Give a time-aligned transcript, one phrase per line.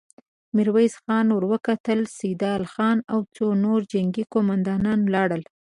[0.55, 5.43] ميرويس خان ور وکتل، سيدال خان او څو نور جنګي قوماندان ولاړ ول.